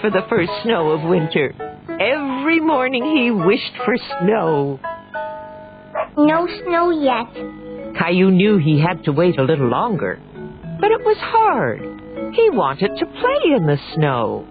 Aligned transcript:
For 0.00 0.10
the 0.10 0.26
first 0.28 0.50
snow 0.62 0.90
of 0.90 1.08
winter. 1.08 1.54
Every 1.88 2.60
morning 2.60 3.04
he 3.04 3.30
wished 3.30 3.76
for 3.84 3.96
snow. 4.20 4.80
no 6.16 6.46
snow 6.64 6.90
yet. 6.90 7.96
Caillou 7.98 8.30
knew 8.30 8.58
he 8.58 8.80
had 8.80 9.04
to 9.04 9.12
wait 9.12 9.38
a 9.38 9.42
little 9.42 9.68
longer, 9.68 10.18
but 10.80 10.90
it 10.90 11.04
was 11.04 11.16
hard. 11.18 11.80
He 12.34 12.50
wanted 12.50 12.92
to 12.98 13.06
play 13.06 13.56
in 13.56 13.66
the 13.66 13.78
snow. 13.94 14.46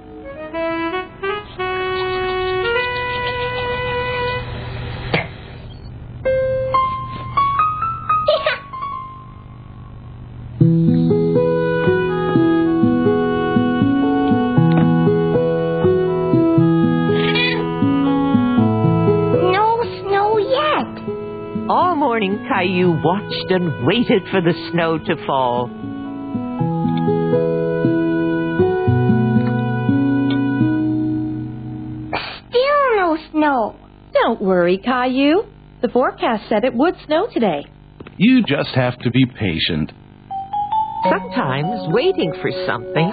Morning 22.60 22.76
Caillou 22.76 23.02
watched 23.04 23.52
and 23.52 23.86
waited 23.86 24.24
for 24.32 24.42
the 24.42 24.54
snow 24.72 24.98
to 24.98 25.26
fall. 25.26 25.68
Still 32.50 32.96
no 32.96 33.18
snow. 33.32 33.76
Don't 34.14 34.42
worry, 34.42 34.78
Caillou. 34.78 35.44
The 35.82 35.90
forecast 35.90 36.50
said 36.50 36.64
it 36.66 36.74
would 36.74 36.96
snow 37.06 37.28
today. 37.34 37.66
You 38.18 38.44
just 38.44 38.76
have 38.76 38.98
to 39.00 39.12
be 39.12 39.26
patient. 39.26 39.94
Sometimes 41.10 41.94
waiting 41.94 42.34
for 42.42 42.52
something 42.66 43.08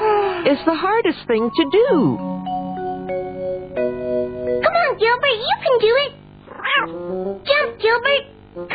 is 0.50 0.58
the 0.66 0.74
hardest 0.74 1.18
thing 1.28 1.48
to 1.54 1.64
do. 1.70 2.16
Come 4.62 4.74
on, 4.74 4.98
Gilbert, 4.98 5.38
you 5.38 5.56
can 5.62 5.78
do 5.78 5.96
it. 6.02 6.12
Jump, 7.46 7.80
Gilbert. 7.80 8.25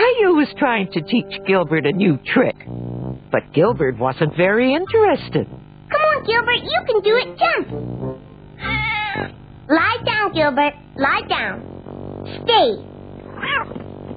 Caillou 0.02 0.34
was 0.36 0.48
trying 0.58 0.92
to 0.94 1.02
teach 1.02 1.32
Gilbert 1.46 1.86
a 1.86 1.92
new 1.92 2.18
trick, 2.34 2.56
but 3.32 3.54
Gilbert 3.54 4.00
wasn't 4.00 4.36
very 4.36 4.74
interested. 4.74 5.48
Come 5.48 6.02
on, 6.02 6.24
Gilbert, 6.26 6.64
you 6.64 6.82
can 6.88 7.02
do 7.02 7.16
it. 7.18 7.38
Jump. 7.38 7.68
Lie 9.70 9.98
down, 10.04 10.34
Gilbert. 10.34 10.74
Lie 10.98 11.22
down. 11.30 11.62
Stay. 12.44 12.78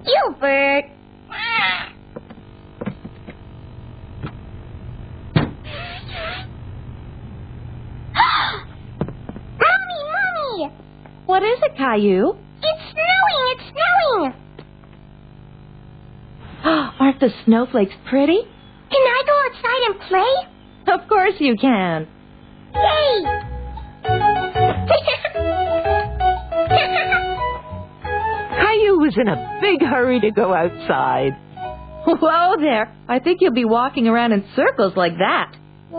Gilbert. 0.07 0.85
mommy, 9.61 10.01
mommy. 10.15 10.73
What 11.27 11.43
is 11.43 11.59
it, 11.63 11.77
Caillou? 11.77 12.37
It's 12.63 12.83
snowing. 12.93 13.53
It's 13.53 13.65
snowing. 13.71 14.44
Aren't 17.01 17.21
the 17.21 17.31
snowflakes 17.45 17.95
pretty? 18.09 18.41
Can 18.91 19.03
I 19.03 19.23
go 19.27 19.37
outside 19.47 19.83
and 19.91 20.01
play? 20.09 20.33
Of 20.95 21.09
course 21.09 21.35
you 21.39 21.57
can. 21.57 22.07
Yay! 22.75 23.25
Caillou 28.57 28.99
was 28.99 29.15
in 29.17 29.29
a 29.29 29.59
big 29.61 29.81
hurry 29.83 30.21
to 30.21 30.31
go 30.31 30.53
outside. 30.55 31.33
Whoa 32.07 32.57
there. 32.61 32.95
I 33.09 33.19
think 33.19 33.41
you'll 33.41 33.53
be 33.55 33.65
walking 33.65 34.07
around 34.07 34.33
in 34.33 34.45
circles 34.55 34.93
like 34.97 35.15
that. 35.19 35.57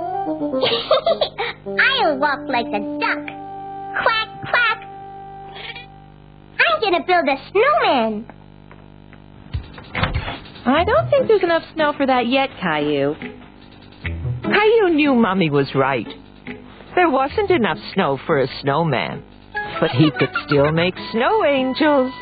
I'll 1.75 2.17
walk 2.17 2.39
like 2.47 2.67
a 2.67 2.79
duck. 2.99 3.25
Quack, 4.03 4.29
quack. 4.49 4.79
I'm 6.59 6.81
gonna 6.81 7.03
build 7.05 7.27
a 7.27 7.37
snowman. 7.51 8.25
I 10.65 10.83
don't 10.83 11.09
think 11.09 11.27
there's 11.27 11.43
enough 11.43 11.63
snow 11.75 11.93
for 11.95 12.07
that 12.07 12.27
yet, 12.27 12.49
Caillou. 12.59 13.13
Caillou 14.41 14.89
knew 14.95 15.13
Mommy 15.13 15.51
was 15.51 15.75
right. 15.75 16.07
There 16.95 17.09
wasn't 17.09 17.51
enough 17.51 17.77
snow 17.93 18.17
for 18.25 18.39
a 18.39 18.47
snowman, 18.61 19.23
but 19.79 19.91
he 19.91 20.09
could 20.11 20.31
still 20.47 20.71
make 20.71 20.95
snow 21.11 21.43
angels. 21.45 22.11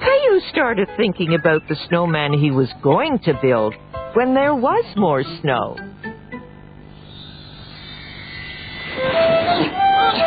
Caillou 0.00 0.40
started 0.50 0.88
thinking 0.96 1.34
about 1.34 1.68
the 1.68 1.76
snowman 1.88 2.32
he 2.32 2.50
was 2.50 2.72
going 2.82 3.18
to 3.20 3.38
build 3.42 3.74
when 4.14 4.32
there 4.34 4.54
was 4.54 4.84
more 4.96 5.22
snow. 5.42 5.76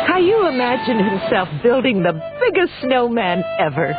Caillou 0.06 0.46
imagine 0.48 0.98
himself 0.98 1.48
building 1.62 2.02
the 2.02 2.12
biggest 2.40 2.72
snowman 2.80 3.42
ever. 3.60 3.94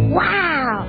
wow. 0.10 0.86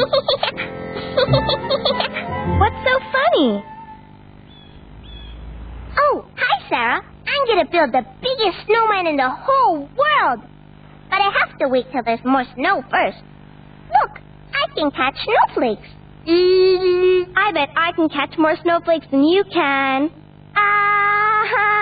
What's 2.60 2.80
so 2.84 2.94
funny? 3.12 3.64
Oh, 5.98 6.24
hi, 6.36 6.68
Sarah. 6.68 7.02
I'm 7.04 7.46
gonna 7.46 7.68
build 7.70 7.92
the 7.92 8.02
biggest 8.22 8.66
snowman 8.66 9.06
in 9.06 9.16
the 9.16 9.28
whole 9.28 9.80
world. 9.80 10.40
But 11.10 11.20
I 11.20 11.30
have 11.40 11.58
to 11.58 11.68
wait 11.68 11.90
till 11.92 12.02
there's 12.02 12.24
more 12.24 12.44
snow 12.54 12.82
first. 12.90 13.18
Look, 14.00 14.20
I 14.54 14.66
can 14.74 14.90
catch 14.90 15.18
snowflakes. 15.24 15.88
Mm, 16.26 17.32
I 17.36 17.52
bet 17.52 17.68
I 17.76 17.92
can 17.92 18.08
catch 18.08 18.38
more 18.38 18.56
snowflakes 18.62 19.06
than 19.10 19.24
you 19.24 19.44
can. 19.52 20.10
Ah! 20.56 21.79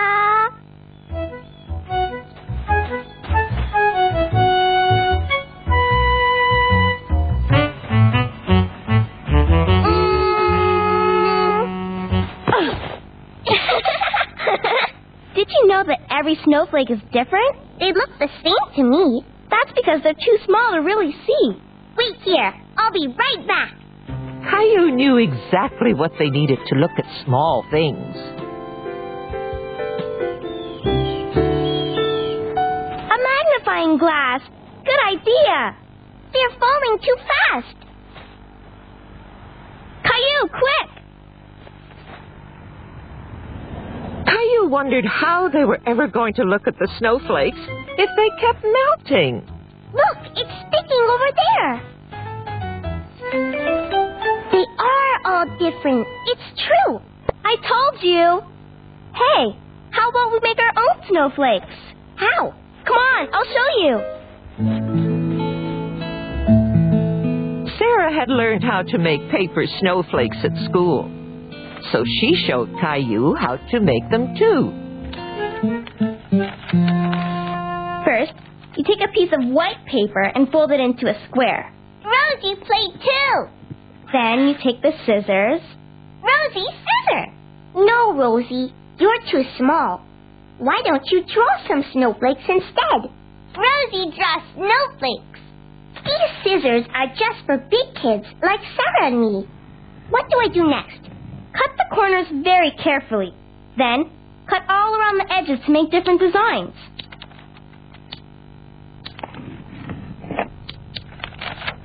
Every 16.18 16.36
snowflake 16.44 16.90
is 16.90 16.98
different? 17.12 17.56
They 17.78 17.92
look 17.92 18.10
the 18.18 18.28
same 18.42 18.74
to 18.74 18.82
me. 18.82 19.24
That's 19.50 19.72
because 19.74 20.00
they're 20.02 20.14
too 20.14 20.38
small 20.44 20.72
to 20.72 20.80
really 20.80 21.12
see. 21.26 21.62
Wait 21.96 22.16
here. 22.22 22.52
I'll 22.76 22.92
be 22.92 23.06
right 23.06 23.46
back. 23.46 23.74
Caillou 24.50 24.90
knew 24.90 25.16
exactly 25.18 25.94
what 25.94 26.12
they 26.18 26.28
needed 26.30 26.58
to 26.66 26.74
look 26.74 26.90
at 26.98 27.24
small 27.24 27.64
things. 27.70 28.16
A 33.06 33.18
magnifying 33.30 33.98
glass. 33.98 34.40
Good 34.84 35.00
idea. 35.06 35.76
They're 36.32 36.58
falling 36.58 36.98
too 36.98 37.16
fast. 37.52 37.76
Caillou, 40.02 40.48
quick! 40.48 40.97
Caillou 44.28 44.68
wondered 44.68 45.06
how 45.06 45.48
they 45.48 45.64
were 45.64 45.80
ever 45.86 46.06
going 46.06 46.34
to 46.34 46.42
look 46.42 46.66
at 46.66 46.78
the 46.78 46.88
snowflakes 46.98 47.58
if 47.96 48.10
they 48.16 48.28
kept 48.40 48.62
melting. 48.62 49.42
Look, 49.92 50.18
it's 50.36 50.50
sticking 50.68 51.04
over 51.08 51.30
there. 51.44 51.82
They 54.52 54.66
are 54.78 55.20
all 55.24 55.46
different. 55.58 56.06
It's 56.26 56.62
true. 56.66 57.00
I 57.44 57.56
told 57.56 58.02
you. 58.02 58.42
Hey, 59.14 59.58
how 59.90 60.10
about 60.10 60.32
we 60.32 60.40
make 60.42 60.58
our 60.58 60.74
own 60.76 61.02
snowflakes? 61.08 61.74
How? 62.16 62.54
Come 62.84 62.96
on, 62.96 63.28
I'll 63.32 63.44
show 63.44 63.68
you. 63.82 63.94
Sarah 67.78 68.12
had 68.12 68.28
learned 68.28 68.62
how 68.64 68.82
to 68.82 68.98
make 68.98 69.30
paper 69.30 69.64
snowflakes 69.80 70.36
at 70.44 70.52
school. 70.68 71.10
So 71.92 72.04
she 72.04 72.34
showed 72.46 72.70
Caillou 72.80 73.34
how 73.34 73.56
to 73.56 73.80
make 73.80 74.08
them 74.10 74.34
too. 74.36 74.72
First, 78.04 78.32
you 78.76 78.84
take 78.84 79.00
a 79.02 79.12
piece 79.12 79.30
of 79.32 79.44
white 79.48 79.84
paper 79.86 80.22
and 80.22 80.50
fold 80.50 80.70
it 80.70 80.80
into 80.80 81.06
a 81.08 81.26
square. 81.28 81.72
Rosie 82.04 82.56
played 82.56 83.00
too. 83.00 83.48
Then 84.12 84.48
you 84.48 84.54
take 84.62 84.80
the 84.82 84.92
scissors. 85.04 85.60
Rosie, 86.22 86.66
scissor. 86.66 87.26
No, 87.74 88.14
Rosie, 88.16 88.72
you're 88.98 89.20
too 89.30 89.42
small. 89.58 90.02
Why 90.58 90.80
don't 90.84 91.06
you 91.10 91.22
draw 91.24 91.68
some 91.68 91.84
snowflakes 91.92 92.42
instead? 92.48 93.10
Rosie 93.56 94.16
draws 94.16 94.42
snowflakes. 94.54 95.40
These 96.04 96.30
scissors 96.42 96.84
are 96.94 97.08
just 97.08 97.44
for 97.46 97.58
big 97.58 97.94
kids 98.00 98.24
like 98.42 98.60
Sarah 98.60 99.08
and 99.08 99.20
me. 99.20 99.48
What 100.10 100.28
do 100.30 100.38
I 100.38 100.48
do 100.52 100.68
next? 100.68 101.07
Cut 101.58 101.76
the 101.76 101.94
corners 101.94 102.26
very 102.44 102.70
carefully. 102.82 103.34
Then, 103.76 104.10
cut 104.48 104.62
all 104.68 104.94
around 104.94 105.18
the 105.18 105.32
edges 105.32 105.58
to 105.66 105.72
make 105.72 105.90
different 105.90 106.20
designs. 106.20 106.74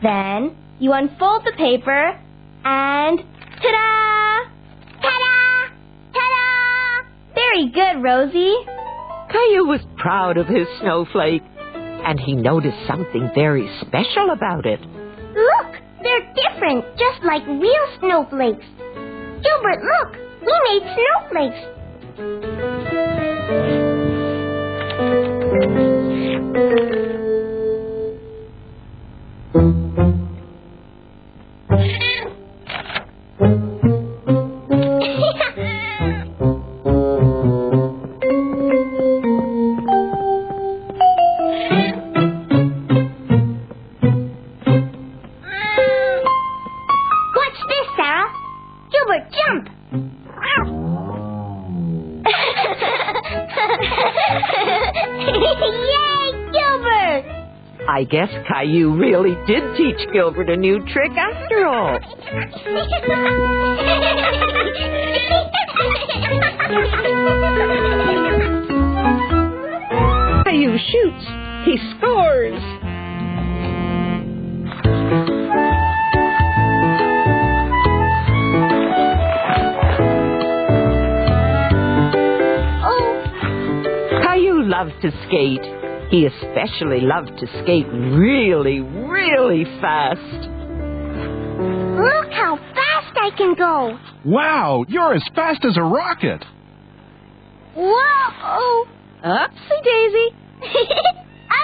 Then, 0.03 0.55
you 0.79 0.91
unfold 0.93 1.43
the 1.45 1.53
paper 1.57 2.19
and 2.65 3.19
ta-da! 3.19 4.49
Ta-da! 5.01 5.69
Ta-da! 6.13 7.07
Very 7.33 7.69
good, 7.69 8.03
Rosie. 8.03 8.55
Caillou 9.31 9.65
was 9.65 9.81
proud 9.97 10.37
of 10.37 10.47
his 10.47 10.67
snowflake, 10.81 11.41
and 11.65 12.19
he 12.19 12.35
noticed 12.35 12.77
something 12.85 13.31
very 13.33 13.67
special 13.81 14.29
about 14.31 14.65
it. 14.65 14.81
Look, 14.81 15.81
they're 16.03 16.33
different, 16.35 16.85
just 16.97 17.23
like 17.23 17.47
real 17.47 17.87
snowflakes. 17.99 18.65
Gilbert, 19.43 19.83
look, 19.83 20.17
we 20.41 20.53
made 20.69 20.83
snowflakes. 20.95 21.61
Watch 26.63 27.02
I 58.03 58.05
guess 58.05 58.27
Caillou 58.49 58.97
really 58.99 59.33
did 59.47 59.63
teach 59.77 60.11
Gilbert 60.11 60.49
a 60.49 60.57
new 60.57 60.79
trick 60.91 61.11
after 61.11 61.65
all. 61.65 61.97
Caillou 70.43 70.77
shoots. 70.77 71.25
He 71.63 71.77
scores. 71.95 72.61
oh, 82.85 84.21
Caillou 84.23 84.63
loves 84.63 84.91
to 85.01 85.11
skate. 85.25 85.72
He 86.13 86.27
especially 86.27 87.01
loved 87.01 87.39
to 87.39 87.47
skate 87.63 87.87
really, 87.91 88.81
really 88.81 89.65
fast. 89.81 90.19
look 91.97 92.31
how 92.31 92.55
fast 92.55 93.17
I 93.19 93.31
can 93.35 93.55
go. 93.55 93.97
Wow, 94.23 94.85
you're 94.87 95.15
as 95.15 95.23
fast 95.33 95.65
as 95.65 95.75
a 95.75 95.81
rocket. 95.81 96.45
Whoa! 97.75 98.85
Upsy 99.25 99.83
daisy. 99.83 100.35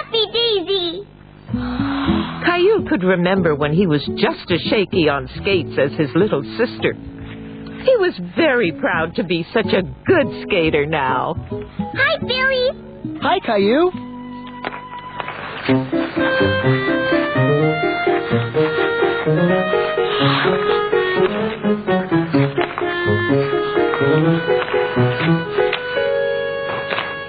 Uppy 0.00 0.26
Daisy! 0.32 1.06
Caillou 1.52 2.88
could 2.88 3.04
remember 3.04 3.54
when 3.54 3.72
he 3.72 3.86
was 3.86 4.04
just 4.16 4.50
as 4.50 4.60
shaky 4.62 5.08
on 5.08 5.28
skates 5.36 5.78
as 5.78 5.92
his 5.96 6.10
little 6.16 6.42
sister. 6.58 6.94
He 6.94 7.96
was 7.98 8.20
very 8.34 8.72
proud 8.72 9.14
to 9.14 9.22
be 9.22 9.46
such 9.54 9.72
a 9.72 9.82
good 9.82 10.42
skater 10.42 10.86
now. 10.86 11.36
Hi, 11.94 12.18
Billy! 12.18 13.20
Hi, 13.22 13.38
Caillou. 13.46 14.09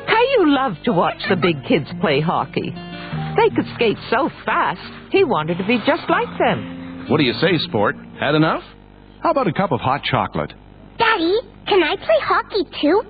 Caillou 0.07 0.45
loved 0.47 0.83
to 0.85 0.93
watch 0.93 1.17
the 1.29 1.35
big 1.35 1.63
kids 1.67 1.85
play 2.01 2.19
hockey. 2.21 2.73
They 3.37 3.49
could 3.55 3.65
skate 3.75 3.97
so 4.09 4.29
fast, 4.45 4.81
he 5.11 5.23
wanted 5.23 5.57
to 5.59 5.67
be 5.67 5.77
just 5.85 6.09
like 6.09 6.27
them. 6.39 7.05
What 7.09 7.17
do 7.17 7.23
you 7.23 7.33
say, 7.33 7.57
sport? 7.69 7.95
Had 8.19 8.35
enough? 8.35 8.63
How 9.21 9.31
about 9.31 9.47
a 9.47 9.53
cup 9.53 9.71
of 9.71 9.79
hot 9.81 10.01
chocolate? 10.03 10.53
Daddy, 10.97 11.37
can 11.67 11.83
I 11.83 11.95
play 11.95 12.19
hockey 12.23 12.63
too? 12.81 13.03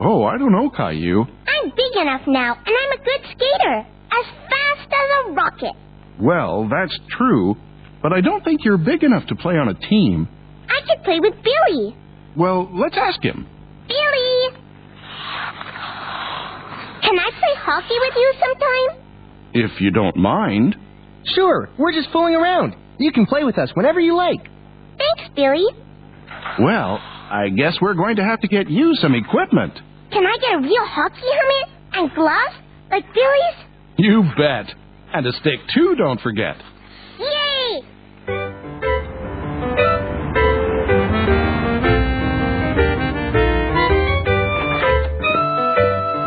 Oh, 0.00 0.24
I 0.24 0.36
don't 0.36 0.52
know, 0.52 0.68
Caillou. 0.68 1.22
I'm 1.46 1.70
big 1.70 2.00
enough 2.00 2.22
now, 2.26 2.54
and 2.54 2.76
I'm 2.76 3.00
a 3.00 3.02
good 3.02 3.20
skater. 3.32 3.86
As 4.10 4.24
fast 4.48 4.88
as 4.92 5.26
a 5.26 5.32
rocket. 5.32 5.74
Well, 6.20 6.68
that's 6.68 6.98
true, 7.16 7.56
but 8.02 8.12
I 8.12 8.20
don't 8.20 8.42
think 8.44 8.64
you're 8.64 8.78
big 8.78 9.02
enough 9.02 9.26
to 9.28 9.36
play 9.36 9.54
on 9.54 9.68
a 9.68 9.74
team. 9.74 10.28
I 10.68 10.80
could 10.86 11.04
play 11.04 11.20
with 11.20 11.34
Billy. 11.42 11.96
Well, 12.36 12.68
let's 12.72 12.96
ask 12.96 13.22
him. 13.22 13.46
Billy! 13.86 14.58
Can 17.02 17.18
I 17.18 17.30
play 17.30 17.54
hockey 17.56 17.94
with 18.00 18.14
you 18.16 18.34
sometime? 18.40 19.04
If 19.54 19.80
you 19.80 19.90
don't 19.90 20.16
mind. 20.16 20.76
Sure, 21.34 21.68
we're 21.78 21.92
just 21.92 22.10
fooling 22.12 22.34
around. 22.34 22.74
You 22.98 23.12
can 23.12 23.26
play 23.26 23.44
with 23.44 23.58
us 23.58 23.70
whenever 23.74 24.00
you 24.00 24.16
like. 24.16 24.40
Thanks, 24.98 25.30
Billy. 25.34 25.64
Well, 26.60 26.98
I 27.30 27.48
guess 27.56 27.76
we're 27.80 27.94
going 27.94 28.16
to 28.16 28.24
have 28.24 28.40
to 28.40 28.48
get 28.48 28.68
you 28.68 28.94
some 28.96 29.14
equipment. 29.14 29.74
Can 30.10 30.24
I 30.26 30.36
get 30.40 30.54
a 30.54 30.58
real 30.58 30.86
hockey 30.86 31.20
helmet 31.20 31.68
and 31.92 32.14
gloves 32.14 32.56
like 32.90 33.04
Billy's? 33.14 33.67
You 33.98 34.22
bet. 34.36 34.72
And 35.12 35.26
a 35.26 35.32
stick, 35.32 35.58
too, 35.74 35.96
don't 35.98 36.20
forget. 36.20 36.56
Yay! 37.18 37.82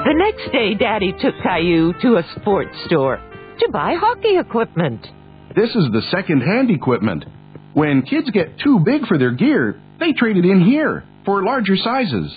The 0.03 0.13
next 0.15 0.51
day, 0.51 0.73
Daddy 0.73 1.13
took 1.21 1.35
Caillou 1.43 1.93
to 2.01 2.17
a 2.17 2.23
sports 2.39 2.75
store 2.87 3.17
to 3.59 3.69
buy 3.71 3.93
hockey 3.97 4.37
equipment. 4.37 5.05
This 5.55 5.69
is 5.69 5.85
the 5.93 6.01
second-hand 6.11 6.71
equipment. 6.71 7.25
When 7.73 8.01
kids 8.01 8.29
get 8.31 8.59
too 8.59 8.79
big 8.83 9.05
for 9.07 9.17
their 9.17 9.31
gear, 9.31 9.79
they 9.99 10.13
trade 10.13 10.37
it 10.37 10.45
in 10.45 10.61
here 10.61 11.03
for 11.23 11.43
larger 11.43 11.77
sizes. 11.77 12.35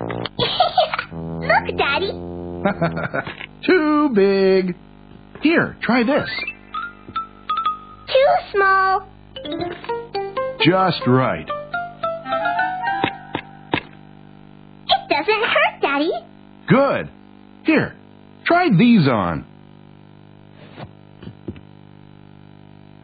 Look, 0.00 1.78
Daddy. 1.78 2.12
Too 3.66 4.10
big. 4.14 4.76
Here, 5.42 5.76
try 5.82 6.02
this. 6.04 6.28
Too 8.06 8.34
small. 8.52 9.08
Just 10.64 11.06
right. 11.06 11.48
It 14.86 15.08
doesn't 15.08 15.44
hurt, 15.44 15.80
Daddy. 15.80 16.12
Good. 16.68 17.10
Here, 17.64 17.94
try 18.46 18.68
these 18.76 19.08
on. 19.08 19.46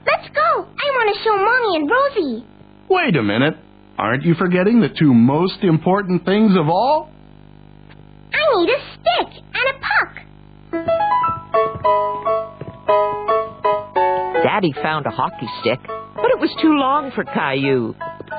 Let's 0.07 0.29
go. 0.35 0.41
I 0.41 0.91
want 0.93 1.17
to 1.17 1.23
show 1.23 1.37
Mommy 1.37 1.77
and 1.77 1.91
Rosie. 1.91 2.47
Wait 2.89 3.17
a 3.17 3.23
minute. 3.23 3.57
Aren't 3.99 4.25
you 4.25 4.35
forgetting 4.35 4.81
the 4.81 4.89
two 4.89 5.13
most 5.15 5.63
important 5.63 6.25
things 6.25 6.53
of 6.57 6.69
all? 6.69 7.11
I 8.33 8.57
need 8.57 8.71
a 8.71 8.81
stick 8.95 9.43
and 9.55 9.77
a. 9.77 9.80
Daddy 14.43 14.73
found 14.83 15.07
a 15.07 15.11
hockey 15.11 15.49
stick, 15.61 15.81
but 15.87 16.31
it 16.31 16.39
was 16.39 16.51
too 16.61 16.73
long 16.73 17.11
for 17.15 17.25
Caillou. 17.25 17.95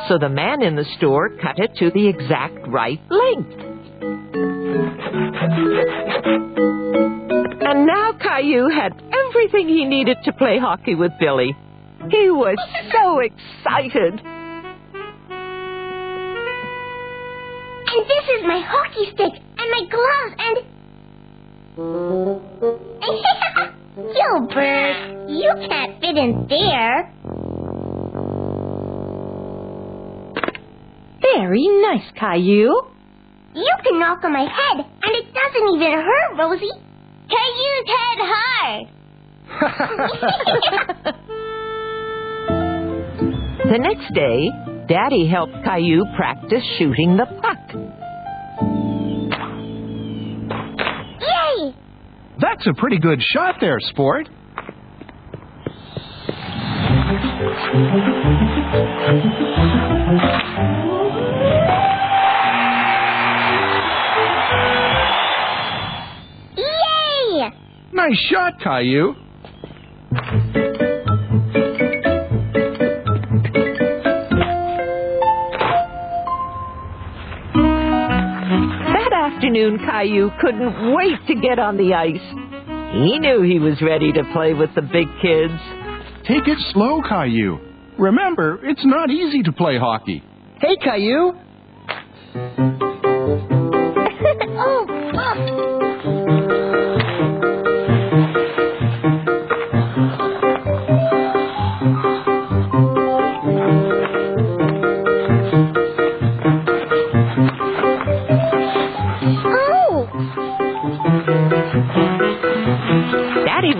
So 0.08 0.18
the 0.18 0.30
man 0.30 0.62
in 0.62 0.76
the 0.76 0.86
store 0.98 1.30
cut 1.30 1.60
it 1.60 1.76
to 1.78 1.92
the 1.92 2.08
exact 2.08 2.68
right 2.68 3.00
length. 3.10 3.54
And 7.64 7.86
now 7.86 8.14
Caillou 8.20 8.70
had 8.70 8.94
everything 9.28 9.68
he 9.70 9.86
needed 9.86 10.18
to 10.26 10.34
play 10.34 10.58
hockey 10.60 10.96
with 10.96 11.12
Billy. 11.20 11.56
He 12.10 12.30
was 12.30 12.58
so 12.92 13.20
excited. 13.20 14.22
And 17.92 18.06
this 18.08 18.26
is 18.38 18.44
my 18.48 18.62
hockey 18.66 19.06
stick 19.14 19.34
and 19.58 19.72
my 19.72 19.84
gloves 19.90 20.11
Oh, 24.34 24.48
Gilbert, 24.48 25.28
you 25.28 25.52
can't 25.68 26.00
fit 26.00 26.16
in 26.16 26.48
there. 26.48 27.12
Very 31.22 31.68
nice, 31.82 32.10
Caillou. 32.18 32.72
You 33.54 33.74
can 33.84 34.00
knock 34.00 34.24
on 34.24 34.32
my 34.32 34.48
head, 34.48 34.86
and 35.04 35.16
it 35.16 35.34
doesn't 35.34 35.68
even 35.76 35.92
hurt, 36.00 36.38
Rosie. 36.40 36.72
Caillou's 37.28 37.88
head 37.98 38.20
hard. 38.32 38.88
The 43.72 43.78
next 43.78 44.14
day, 44.14 44.50
Daddy 44.90 45.28
helped 45.28 45.54
Caillou 45.64 46.04
practice 46.18 46.64
shooting 46.78 47.16
the 47.16 47.26
puck. 47.42 47.61
That's 52.42 52.66
a 52.66 52.74
pretty 52.74 52.98
good 52.98 53.22
shot 53.22 53.58
there, 53.62 53.78
sport. 53.80 54.28
Yay! 66.58 67.52
Nice 67.94 68.18
shot, 68.32 68.60
Caillou. 68.60 69.14
Afternoon, 79.52 79.80
Caillou 79.80 80.32
couldn't 80.40 80.94
wait 80.94 81.28
to 81.28 81.36
get 81.36 81.60
on 81.60 81.76
the 81.76 81.94
ice. 81.94 82.16
He 82.94 83.20
knew 83.20 83.42
he 83.42 83.60
was 83.60 83.82
ready 83.82 84.12
to 84.14 84.24
play 84.32 84.54
with 84.54 84.70
the 84.76 84.82
big 84.82 85.08
kids. 85.22 85.54
Take 86.26 86.48
it 86.48 86.58
slow, 86.72 87.02
Caillou. 87.02 87.60
Remember, 87.98 88.60
it's 88.64 88.86
not 88.86 89.10
easy 89.10 89.44
to 89.44 89.52
play 89.52 89.78
hockey. 89.78 90.24
Hey, 90.60 90.78
Caillou. 90.82 91.34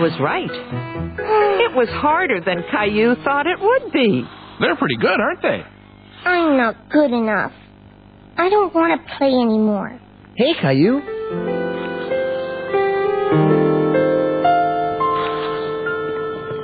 Was 0.02 0.12
right. 0.20 0.50
It 0.50 1.76
was 1.76 1.88
harder 1.88 2.40
than 2.40 2.64
Caillou 2.70 3.14
thought 3.22 3.46
it 3.46 3.60
would 3.60 3.92
be. 3.92 4.24
They're 4.60 4.76
pretty 4.76 4.96
good, 4.96 5.20
aren't 5.20 5.42
they? 5.42 5.62
I'm 6.24 6.56
not 6.56 6.90
good 6.90 7.12
enough. 7.12 7.52
I 8.36 8.48
don't 8.48 8.74
want 8.74 9.00
to 9.00 9.16
play 9.16 9.28
anymore. 9.28 9.98
Hey, 10.36 10.54
Caillou. 10.60 11.00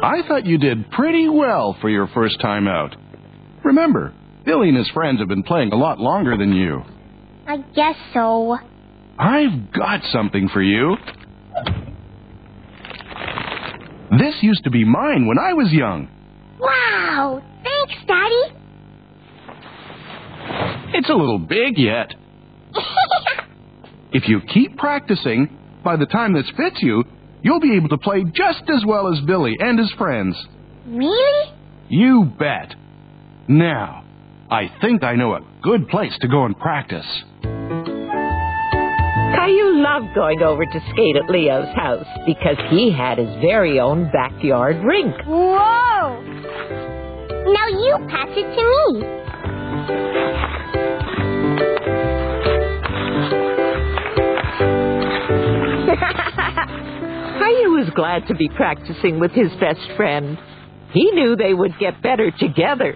I 0.01 0.23
thought 0.27 0.47
you 0.47 0.59
did 0.59 0.91
pretty 0.91 1.29
well 1.29 1.77
for 1.81 1.89
your 1.91 2.07
first 2.09 2.41
time 2.41 2.67
out. 2.69 2.95
Remember, 3.65 4.15
Billy 4.45 4.69
and 4.69 4.77
his 4.79 4.89
friends 4.91 5.19
have 5.21 5.29
been 5.29 5.43
playing 5.43 5.73
a 5.73 5.77
lot 5.77 5.99
longer 5.99 6.37
than 6.37 6.53
you. 6.53 6.83
I 7.47 7.59
guess 7.59 7.97
so. 8.15 8.57
I've 9.19 9.73
got 9.73 10.01
something 10.13 10.49
for 10.49 10.63
you. 10.63 10.97
This 14.11 14.35
used 14.43 14.65
to 14.65 14.71
be 14.71 14.85
mine 14.85 15.27
when 15.27 15.39
I 15.39 15.53
was 15.53 15.71
young. 15.73 16.09
Wow! 16.59 17.43
Thanks, 17.63 17.95
Daddy. 18.07 18.55
It's 20.95 21.11
a 21.11 21.15
little 21.15 21.39
big 21.39 21.79
yet. 21.79 22.15
If 24.11 24.27
you 24.27 24.41
keep 24.41 24.79
practicing, 24.79 25.59
by 25.85 25.97
the 25.97 26.07
time 26.07 26.33
this 26.33 26.51
fits 26.57 26.79
you, 26.81 27.05
you'll 27.43 27.61
be 27.61 27.77
able 27.77 27.91
to 27.91 27.99
play 27.99 28.25
just 28.25 28.63
as 28.75 28.83
well 28.87 29.13
as 29.13 29.21
Billy 29.27 29.55
and 29.61 29.79
his 29.79 29.93
friends. 29.99 30.35
really? 30.87 31.53
You 31.91 32.25
bet. 32.39 32.75
Now, 33.49 34.05
I 34.51 34.71
think 34.81 35.05
I 35.05 35.15
know 35.15 35.35
a 35.35 35.41
good 35.63 35.89
place 35.89 36.17
to 36.23 36.29
go 36.29 36.47
and 36.47 36.59
practice. 36.59 37.07
Caillou 39.35 39.83
loved 39.83 40.15
going 40.15 40.43
over 40.43 40.65
to 40.65 40.81
skate 40.93 41.17
at 41.17 41.29
Leo's 41.31 41.75
house 41.75 42.07
because 42.27 42.57
he 42.71 42.93
had 42.93 43.19
his 43.19 43.29
very 43.41 43.81
own 43.81 44.11
backyard 44.13 44.77
rink. 44.85 45.15
Whoa! 45.27 46.23
Now 47.53 47.69
you 47.69 47.99
pass 48.09 48.29
it 48.31 48.55
to 48.57 48.63
me. 48.93 49.05
Caillou 57.39 57.71
was 57.71 57.91
glad 57.95 58.27
to 58.29 58.35
be 58.35 58.49
practicing 58.49 59.21
with 59.21 59.33
his 59.33 59.51
best 59.61 59.81
friend. 59.97 60.39
He 60.93 61.11
knew 61.13 61.37
they 61.37 61.55
would 61.55 61.79
get 61.79 62.03
better 62.03 62.31
together. 62.31 62.95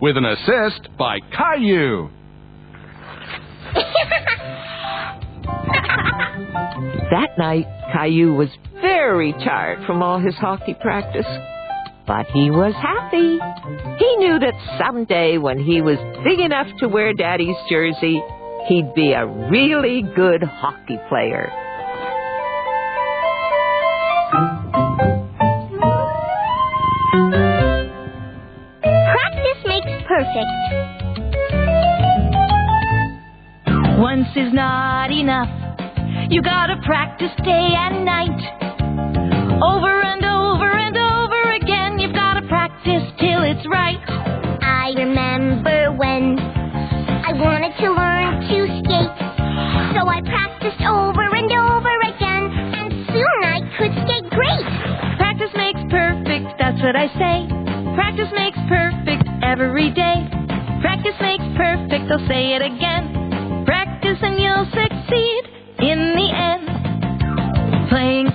With 0.00 0.16
an 0.16 0.24
assist 0.24 0.88
by 0.96 1.18
Caillou. 1.20 2.08
That 7.10 7.38
night, 7.38 7.66
Caillou 7.92 8.34
was 8.34 8.50
very 9.08 9.32
tired 9.32 9.78
from 9.86 10.02
all 10.02 10.18
his 10.20 10.34
hockey 10.34 10.74
practice. 10.74 11.24
But 12.06 12.26
he 12.26 12.50
was 12.50 12.74
happy. 12.74 13.38
He 13.98 14.16
knew 14.16 14.38
that 14.38 14.52
someday 14.78 15.38
when 15.38 15.58
he 15.58 15.80
was 15.80 15.96
big 16.24 16.38
enough 16.40 16.66
to 16.80 16.88
wear 16.88 17.14
Daddy's 17.14 17.56
jersey, 17.70 18.20
he'd 18.66 18.92
be 18.94 19.12
a 19.12 19.26
really 19.26 20.02
good 20.14 20.42
hockey 20.42 20.98
player. 21.08 21.50
Practice 28.82 29.60
makes 29.64 30.02
perfect. 30.06 30.52
Once 33.98 34.28
is 34.36 34.52
not 34.52 35.10
enough. 35.10 35.48
You 36.30 36.42
gotta 36.42 36.76
practice 36.84 37.32
day 37.42 37.70
and 37.74 38.04
night. 38.04 38.57
Over 39.58 39.90
and 39.90 40.24
over 40.24 40.70
and 40.70 40.96
over 40.96 41.42
again. 41.58 41.98
You've 41.98 42.14
gotta 42.14 42.46
practice 42.46 43.02
till 43.18 43.42
it's 43.42 43.66
right. 43.66 43.98
I 44.62 44.94
remember 44.94 45.92
when 45.98 46.38
I 46.38 47.34
wanted 47.34 47.74
to 47.82 47.90
learn 47.90 48.38
to 48.46 48.58
skate. 48.78 49.14
So 49.98 50.06
I 50.06 50.22
practiced 50.22 50.78
over 50.86 51.26
and 51.26 51.50
over 51.50 51.94
again, 52.06 52.44
and 52.78 52.88
soon 53.10 53.38
I 53.42 53.58
could 53.74 53.92
skate 54.06 54.30
great. 54.30 54.66
Practice 55.18 55.50
makes 55.58 55.82
perfect, 55.90 56.54
that's 56.58 56.78
what 56.78 56.94
I 56.94 57.10
say. 57.18 57.50
Practice 57.98 58.30
makes 58.38 58.58
perfect 58.70 59.26
every 59.42 59.90
day. 59.90 60.22
Practice 60.80 61.18
makes 61.20 61.44
perfect, 61.58 62.06
I'll 62.14 62.22
say 62.30 62.54
it 62.54 62.62
again. 62.62 63.66
Practice 63.66 64.18
and 64.22 64.38
you'll 64.38 64.70
succeed 64.70 65.57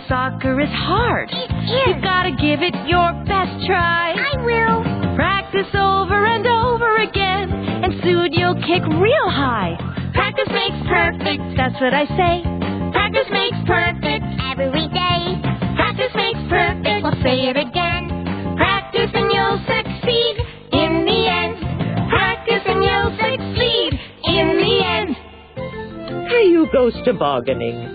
soccer 0.07 0.60
is 0.62 0.69
hard. 0.72 1.29
It 1.31 1.51
is. 1.51 1.69
You've 1.69 2.03
gotta 2.03 2.31
give 2.31 2.62
it 2.62 2.75
your 2.88 3.12
best 3.25 3.65
try. 3.65 4.13
I 4.13 4.33
will. 4.43 5.15
Practice 5.15 5.69
over 5.74 6.25
and 6.25 6.45
over 6.48 6.98
again, 6.98 7.51
and 7.51 7.93
soon 8.03 8.33
you'll 8.33 8.60
kick 8.65 8.83
real 9.00 9.29
high. 9.29 9.77
Practice 10.13 10.50
makes 10.50 10.77
perfect, 10.89 11.43
that's 11.57 11.79
what 11.81 11.93
I 11.93 12.05
say. 12.17 12.43
Practice 12.91 13.29
makes 13.31 13.57
perfect 13.65 14.24
Every 14.53 14.88
day. 14.89 15.41
Practice 15.75 16.13
makes 16.15 16.39
perfect. 16.48 17.01
We'll 17.01 17.24
say 17.24 17.50
it 17.50 17.57
again. 17.57 18.55
Practice 18.55 19.10
and 19.13 19.31
you'll 19.33 19.57
succeed 19.65 20.36
in 20.74 21.05
the 21.05 21.22
end. 21.25 21.57
Practice 22.10 22.62
and 22.67 22.83
you'll 22.83 23.17
succeed 23.17 24.00
in 24.25 24.48
the 24.62 24.75
end. 24.86 26.29
Caillou 26.29 26.67
goes 26.72 26.93
tobogganing. 27.03 27.92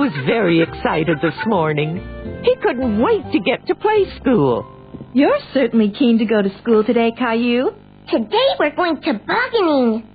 Was 0.00 0.12
very 0.24 0.62
excited 0.62 1.18
this 1.20 1.36
morning. 1.44 2.00
He 2.42 2.56
couldn't 2.62 3.02
wait 3.02 3.20
to 3.32 3.38
get 3.38 3.66
to 3.66 3.74
play 3.74 4.06
school. 4.16 4.64
You're 5.12 5.38
certainly 5.52 5.92
keen 5.92 6.16
to 6.20 6.24
go 6.24 6.40
to 6.40 6.48
school 6.62 6.82
today, 6.82 7.12
Caillou. 7.18 7.68
Today 8.10 8.48
we're 8.58 8.74
going 8.74 9.02
tobogganing. 9.02 10.08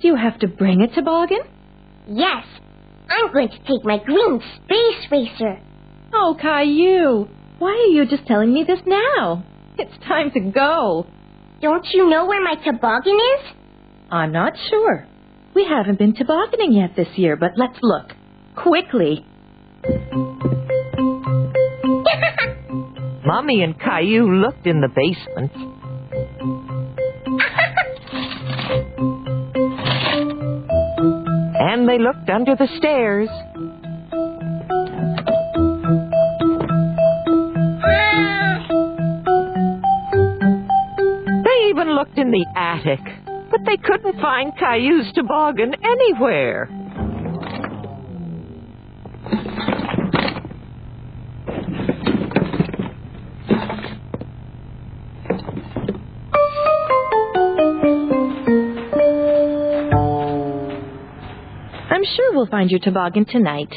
Do 0.00 0.08
you 0.08 0.16
have 0.16 0.38
to 0.38 0.48
bring 0.48 0.80
a 0.80 0.88
toboggan? 0.88 1.40
Yes. 2.08 2.46
I'm 3.10 3.30
going 3.34 3.50
to 3.50 3.58
take 3.58 3.84
my 3.84 3.98
green 4.02 4.40
space 4.40 5.12
racer. 5.12 5.60
Oh, 6.14 6.34
Caillou, 6.40 7.28
why 7.58 7.68
are 7.68 7.92
you 7.92 8.06
just 8.08 8.26
telling 8.26 8.54
me 8.54 8.64
this 8.66 8.80
now? 8.86 9.44
It's 9.76 9.92
time 10.06 10.30
to 10.30 10.40
go. 10.40 11.04
Don't 11.60 11.86
you 11.92 12.08
know 12.08 12.24
where 12.24 12.42
my 12.42 12.54
toboggan 12.64 13.12
is? 13.14 13.56
I'm 14.10 14.32
not 14.32 14.54
sure. 14.70 15.06
We 15.54 15.66
haven't 15.68 15.98
been 15.98 16.14
tobogganing 16.14 16.72
yet 16.72 16.96
this 16.96 17.18
year, 17.18 17.36
but 17.36 17.50
let's 17.58 17.78
look. 17.82 18.12
Quickly. 18.62 19.24
Mommy 23.24 23.62
and 23.62 23.78
Caillou 23.78 24.40
looked 24.40 24.66
in 24.66 24.80
the 24.80 24.88
basement. 24.88 25.52
And 31.60 31.88
they 31.88 31.98
looked 31.98 32.28
under 32.30 32.54
the 32.56 32.68
stairs. 32.78 33.28
They 41.44 41.68
even 41.70 41.94
looked 41.94 42.18
in 42.18 42.30
the 42.30 42.46
attic, 42.56 43.00
but 43.50 43.60
they 43.66 43.76
couldn't 43.76 44.20
find 44.20 44.52
Caillou's 44.58 45.12
toboggan 45.14 45.74
anywhere. 45.82 46.68
Sure 62.18 62.34
we'll 62.34 62.46
find 62.46 62.68
your 62.70 62.80
toboggan 62.80 63.24
tonight. 63.24 63.72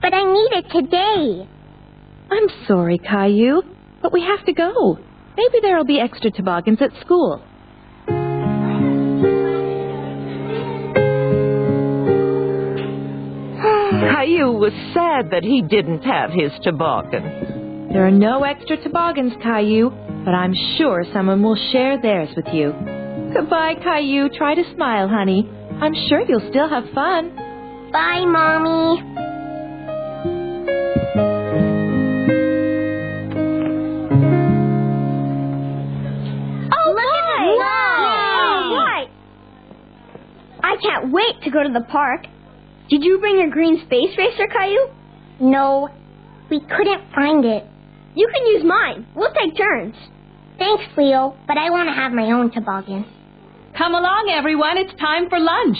but 0.00 0.14
I 0.14 0.22
need 0.22 0.50
it 0.60 0.66
today. 0.70 1.48
I'm 2.30 2.48
sorry, 2.68 2.98
Caillou, 2.98 3.62
but 4.00 4.12
we 4.12 4.22
have 4.22 4.46
to 4.46 4.52
go. 4.52 4.96
Maybe 5.36 5.58
there'll 5.60 5.84
be 5.84 5.98
extra 5.98 6.30
toboggans 6.30 6.78
at 6.80 6.90
school. 7.00 7.42
Caillou 13.58 14.52
was 14.52 14.72
sad 14.94 15.30
that 15.32 15.42
he 15.42 15.62
didn't 15.62 16.02
have 16.02 16.30
his 16.30 16.52
toboggan. 16.62 17.88
There 17.92 18.06
are 18.06 18.10
no 18.10 18.44
extra 18.44 18.76
toboggans, 18.82 19.32
Caillou, 19.42 19.90
but 20.24 20.34
I'm 20.34 20.54
sure 20.76 21.04
someone 21.12 21.42
will 21.42 21.58
share 21.72 22.00
theirs 22.00 22.28
with 22.36 22.46
you. 22.52 22.72
Goodbye, 23.34 23.74
Caillou. 23.82 24.28
Try 24.30 24.54
to 24.54 24.62
smile, 24.74 25.08
honey. 25.08 25.48
I'm 25.80 25.94
sure 26.08 26.20
you'll 26.28 26.48
still 26.50 26.68
have 26.68 26.84
fun. 26.94 27.34
Bye, 27.92 28.24
Mommy. 28.26 29.02
Oh, 36.70 36.94
Look 36.94 37.14
at 37.14 37.48
the? 37.58 39.08
I 40.66 40.76
can't 40.82 41.12
wait 41.12 41.42
to 41.44 41.50
go 41.50 41.62
to 41.62 41.72
the 41.72 41.84
park. 41.90 42.26
Did 42.90 43.02
you 43.04 43.18
bring 43.20 43.38
your 43.38 43.50
green 43.50 43.80
space 43.86 44.16
racer, 44.16 44.46
Caillou? 44.46 44.88
No, 45.40 45.88
we 46.50 46.60
couldn't 46.60 47.12
find 47.14 47.44
it. 47.44 47.64
You 48.14 48.28
can 48.34 48.46
use 48.46 48.64
mine. 48.64 49.06
We'll 49.14 49.32
take 49.32 49.56
turns. 49.56 49.94
Thanks, 50.58 50.84
Leo, 50.96 51.36
but 51.46 51.56
I 51.56 51.70
want 51.70 51.88
to 51.88 51.94
have 51.94 52.12
my 52.12 52.32
own 52.32 52.50
toboggan. 52.50 53.04
Come 53.76 53.94
along, 53.94 54.32
everyone. 54.36 54.76
It's 54.78 54.94
time 55.00 55.28
for 55.28 55.38
lunch. 55.38 55.78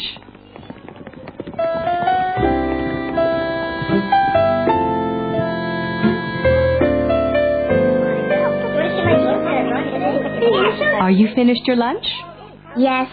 Are 11.00 11.10
you 11.10 11.28
finished 11.34 11.62
your 11.66 11.76
lunch? 11.76 12.04
Yes. 12.76 13.08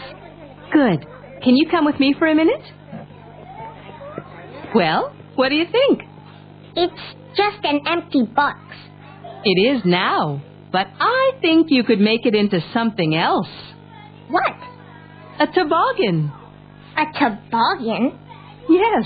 Good. 0.71 1.05
Can 1.43 1.55
you 1.55 1.67
come 1.69 1.85
with 1.85 1.99
me 1.99 2.13
for 2.17 2.27
a 2.27 2.35
minute? 2.35 2.61
Well, 4.73 5.15
what 5.35 5.49
do 5.49 5.55
you 5.55 5.65
think? 5.71 6.01
It's 6.75 7.15
just 7.37 7.63
an 7.63 7.81
empty 7.87 8.23
box. 8.23 8.59
It 9.45 9.75
is 9.77 9.81
now, 9.85 10.41
but 10.71 10.87
I 10.99 11.31
think 11.41 11.67
you 11.69 11.83
could 11.83 11.99
make 11.99 12.25
it 12.25 12.35
into 12.35 12.59
something 12.73 13.15
else. 13.15 13.47
What? 14.35 14.57
A 15.39 15.47
toboggan. 15.47 16.29
A 16.97 17.05
toboggan? 17.17 18.19
Yes. 18.67 19.05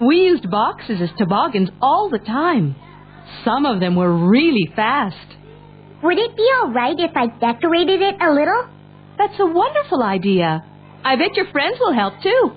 We 0.00 0.16
used 0.16 0.50
boxes 0.50 1.02
as 1.02 1.10
toboggans 1.18 1.68
all 1.82 2.08
the 2.08 2.18
time. 2.18 2.74
Some 3.44 3.66
of 3.66 3.78
them 3.80 3.94
were 3.94 4.26
really 4.26 4.72
fast. 4.74 5.36
Would 6.02 6.18
it 6.18 6.34
be 6.34 6.48
all 6.56 6.72
right 6.72 6.96
if 6.98 7.10
I 7.14 7.26
decorated 7.26 8.00
it 8.00 8.14
a 8.22 8.30
little? 8.32 8.68
That's 9.18 9.38
a 9.38 9.44
wonderful 9.44 10.02
idea. 10.02 10.64
I 11.04 11.16
bet 11.16 11.36
your 11.36 11.50
friends 11.52 11.76
will 11.78 11.92
help 11.92 12.14
too. 12.22 12.50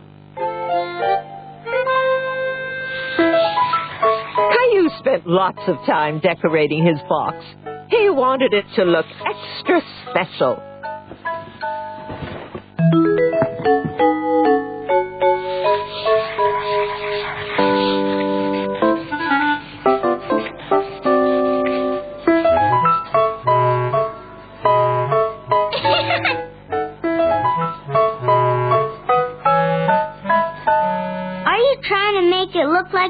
Caillou 4.54 4.89
spent 5.00 5.28
lots 5.28 5.60
of 5.67 5.76
time 5.86 6.22
decorating 6.22 6.86
his 6.86 7.00
box. 7.10 7.36
He 7.89 8.10
wanted 8.10 8.54
it 8.54 8.65
to 8.78 8.86
look 8.86 9.06
extra 9.26 9.82
special. 10.10 10.63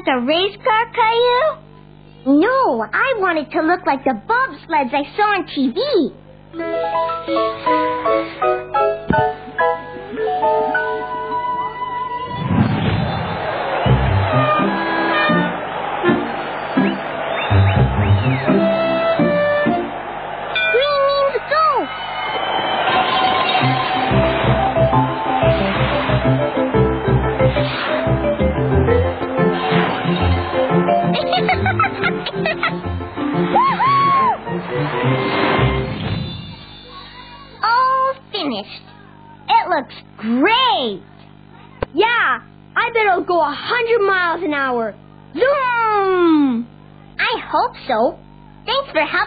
A 0.08 0.20
race 0.20 0.56
car, 0.64 0.86
Caillou? 0.94 1.58
No, 2.40 2.82
I 2.82 3.14
want 3.18 3.38
it 3.38 3.50
to 3.52 3.60
look 3.62 3.84
like 3.86 4.04
the 4.04 4.14
bobsleds 4.26 4.94
I 4.94 5.04
saw 5.16 5.34
on 5.36 5.44
TV. 5.46 5.78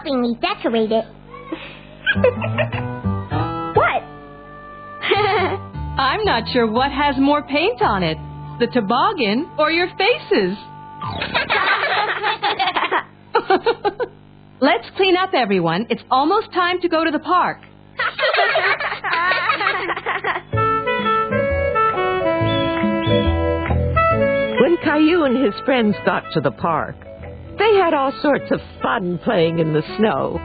Thanks 0.04 0.10
for 0.10 0.18
helping 0.18 0.22
me 0.22 0.38
decorate 0.40 0.92
it. 0.92 1.06
what? 3.76 4.04
I'm 6.00 6.24
not 6.24 6.44
sure 6.52 6.68
what 6.68 6.92
has 6.92 7.16
more 7.18 7.44
paint 7.44 7.82
on 7.82 8.04
it 8.04 8.18
the 8.60 8.68
toboggan 8.68 9.50
or 9.58 9.72
your 9.72 9.88
faces. 9.98 10.56
Let's 14.62 14.88
clean 14.96 15.18
up, 15.18 15.32
everyone. 15.34 15.88
It's 15.90 16.04
almost 16.12 16.54
time 16.54 16.80
to 16.82 16.90
go 16.90 17.04
to 17.04 17.10
the 17.10 17.18
park. 17.18 17.58
When 24.62 24.78
Caillou 24.84 25.24
and 25.24 25.44
his 25.44 25.56
friends 25.66 25.96
got 26.06 26.24
to 26.34 26.42
the 26.42 26.52
park, 26.52 26.96
they 27.62 27.76
had 27.76 27.94
all 27.94 28.12
sorts 28.24 28.50
of 28.52 28.60
fun 28.82 29.20
playing 29.20 29.60
in 29.60 29.72
the 29.72 29.84
snow. 29.98 30.40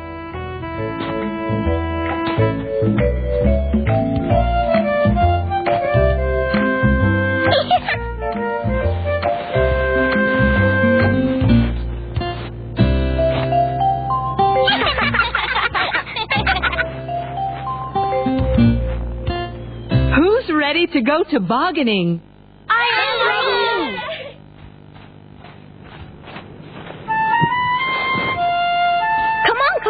Who's 20.17 20.51
ready 20.55 20.87
to 20.89 21.01
go 21.01 21.25
tobogganing? 21.31 22.21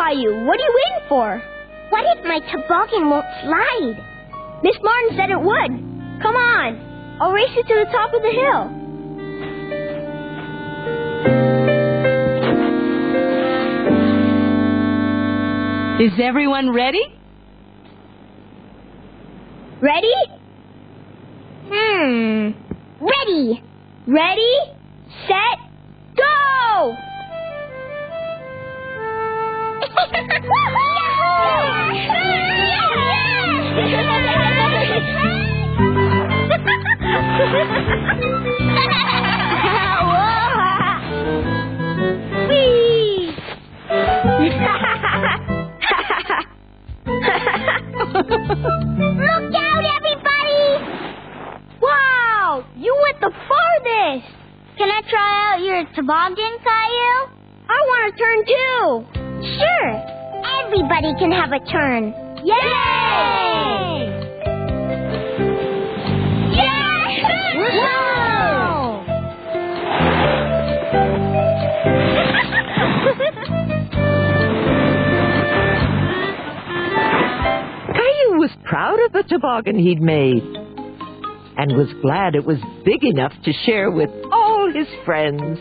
On, 0.06 0.12
Caillou. 0.12 0.46
What 0.46 0.58
are 0.58 0.62
you 0.62 0.74
waiting 0.74 1.08
for? 1.08 1.42
What 1.90 2.04
if 2.16 2.24
my 2.24 2.40
toboggan 2.40 3.10
won't 3.10 3.26
slide? 3.42 3.96
Miss 4.62 4.76
Martin 4.82 5.16
said 5.16 5.30
it 5.30 5.40
would. 5.40 6.22
Come 6.22 6.36
on. 6.36 7.18
I'll 7.20 7.32
race 7.32 7.50
you 7.56 7.62
to 7.62 7.84
the 7.84 7.90
top 7.90 8.12
of 8.14 8.22
the 8.22 8.30
hill. 8.30 8.72
Is 16.06 16.12
everyone 16.22 16.74
ready? 16.74 17.02
Ready? 19.80 20.14
Hmm. 21.68 22.50
Ready. 23.00 23.62
Ready, 24.06 24.56
set, 25.26 25.55
Look 49.16 49.54
out, 49.54 49.84
everybody! 49.96 50.62
wow! 51.82 52.64
You 52.76 52.96
went 53.02 53.20
the 53.20 53.30
farthest! 53.30 54.26
Can 54.78 54.88
I 54.90 55.02
try 55.08 55.54
out 55.54 55.60
your 55.62 55.84
toboggan, 55.94 56.58
Caillou? 56.62 57.28
I 57.68 57.78
want 57.88 58.14
to 58.14 58.18
turn 58.22 58.44
too! 58.46 59.15
Sure. 60.96 61.10
Everybody 61.10 61.18
can 61.18 61.32
have 61.32 61.52
a 61.52 61.60
turn. 61.70 62.14
Yay! 62.44 62.54
Wow! 67.68 69.04
Caillou 77.92 78.38
was 78.38 78.50
proud 78.64 78.98
of 79.06 79.12
the 79.12 79.22
toboggan 79.28 79.78
he'd 79.78 80.00
made 80.00 80.42
and 81.58 81.76
was 81.76 81.88
glad 82.02 82.34
it 82.34 82.44
was 82.44 82.58
big 82.84 83.04
enough 83.04 83.32
to 83.44 83.52
share 83.64 83.90
with 83.90 84.10
all 84.30 84.70
his 84.72 84.88
friends. 85.04 85.58